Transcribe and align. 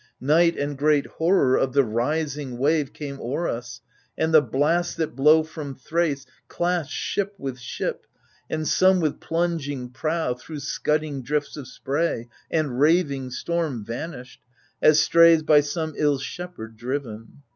Night 0.19 0.57
and 0.57 0.79
great 0.79 1.05
horror 1.05 1.55
of 1.55 1.73
the 1.73 1.83
rising 1.83 2.57
wave 2.57 2.91
Came 2.91 3.21
o'er 3.21 3.47
us, 3.47 3.81
and 4.17 4.33
the 4.33 4.41
blasts 4.41 4.95
that 4.95 5.15
blow 5.15 5.43
from 5.43 5.75
Thrace 5.75 6.25
Clashed 6.47 6.91
ship 6.91 7.35
with 7.37 7.59
ship, 7.59 8.07
and 8.49 8.67
some 8.67 8.99
with 8.99 9.19
plunging 9.19 9.91
prow 9.91 10.33
Thro' 10.33 10.57
scudding 10.57 11.21
drifts 11.21 11.55
of 11.55 11.67
spray 11.67 12.29
and 12.49 12.79
raving 12.79 13.29
storm 13.29 13.85
Vanished, 13.85 14.41
as 14.81 14.99
strays 14.99 15.43
by 15.43 15.59
some 15.59 15.93
ill 15.95 16.17
shepherd 16.17 16.77
driven. 16.77 17.43